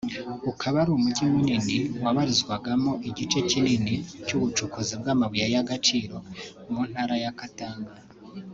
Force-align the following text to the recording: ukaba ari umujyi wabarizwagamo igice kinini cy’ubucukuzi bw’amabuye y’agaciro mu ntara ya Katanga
ukaba 0.51 0.77
ari 0.83 0.91
umujyi 0.97 1.77
wabarizwagamo 2.03 2.91
igice 3.09 3.39
kinini 3.49 3.95
cy’ubucukuzi 4.25 4.93
bw’amabuye 5.01 5.45
y’agaciro 5.53 6.17
mu 6.71 6.81
ntara 6.89 7.15
ya 7.25 7.33
Katanga 7.39 7.91